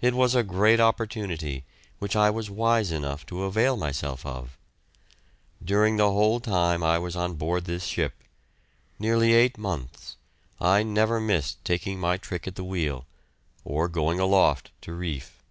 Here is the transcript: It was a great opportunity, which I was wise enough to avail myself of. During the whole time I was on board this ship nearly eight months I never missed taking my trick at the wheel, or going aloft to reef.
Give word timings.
It 0.00 0.14
was 0.14 0.36
a 0.36 0.44
great 0.44 0.78
opportunity, 0.78 1.64
which 1.98 2.14
I 2.14 2.30
was 2.30 2.48
wise 2.48 2.92
enough 2.92 3.26
to 3.26 3.42
avail 3.42 3.76
myself 3.76 4.24
of. 4.24 4.56
During 5.60 5.96
the 5.96 6.12
whole 6.12 6.38
time 6.38 6.84
I 6.84 7.00
was 7.00 7.16
on 7.16 7.34
board 7.34 7.64
this 7.64 7.82
ship 7.84 8.14
nearly 9.00 9.32
eight 9.32 9.58
months 9.58 10.14
I 10.60 10.84
never 10.84 11.18
missed 11.18 11.64
taking 11.64 11.98
my 11.98 12.18
trick 12.18 12.46
at 12.46 12.54
the 12.54 12.62
wheel, 12.62 13.04
or 13.64 13.88
going 13.88 14.20
aloft 14.20 14.70
to 14.82 14.92
reef. 14.92 15.42